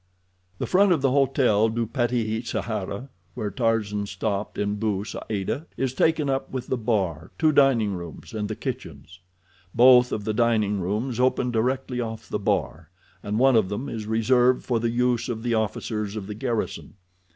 [0.57, 5.93] The front of the Hotel du Petit Sahara, where Tarzan stopped in Bou Saada, is
[5.93, 9.19] taken up with the bar, two dining rooms, and the kitchens.
[9.75, 12.89] Both of the dining rooms open directly off the bar,
[13.21, 16.95] and one of them is reserved for the use of the officers of the garrison.